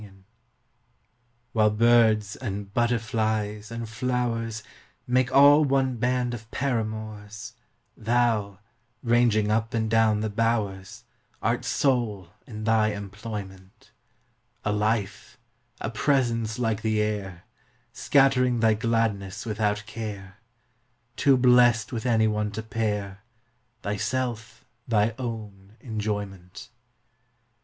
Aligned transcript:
580 0.01 0.21
GEORGIAN 1.53 1.53
VERSE 1.53 1.53
While 1.53 1.69
birds, 1.69 2.35
and 2.37 2.73
butterflies, 2.73 3.69
and 3.69 3.87
flowers 3.87 4.63
Make 5.05 5.31
all 5.31 5.63
one 5.63 5.97
band 5.97 6.33
of 6.33 6.49
paramours, 6.49 7.53
Thou, 7.95 8.57
ranging 9.03 9.51
up 9.51 9.75
and 9.75 9.91
down 9.91 10.21
the 10.21 10.29
bowers, 10.31 11.03
Art 11.39 11.63
sole 11.63 12.29
in 12.47 12.63
thy 12.63 12.93
employment: 12.93 13.91
A 14.65 14.71
Life, 14.71 15.37
a 15.79 15.91
Presence 15.91 16.57
like 16.57 16.81
the 16.81 16.99
Air, 16.99 17.43
Scattering 17.93 18.59
thy 18.59 18.73
gladness 18.73 19.45
without 19.45 19.83
care, 19.85 20.37
Too 21.15 21.37
blest 21.37 21.93
with 21.93 22.07
any 22.07 22.25
one 22.27 22.49
to 22.53 22.63
pair; 22.63 23.21
Thyself 23.83 24.65
thy 24.87 25.13
own 25.19 25.75
enjoyment. 25.79 26.69